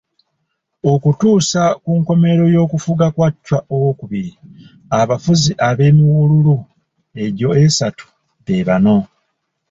Okutuusa 0.91 1.61
ku 1.81 1.89
nkomerera 1.99 2.45
y'okufuga 2.55 3.05
kwa 3.15 3.29
Chwa 3.45 3.59
II, 3.69 4.37
abafuzi 4.99 5.51
ab'emiwululu 5.69 6.55
egyo 7.23 7.49
esatu 7.65 8.05
be 8.43 8.57
bano. 8.67 8.97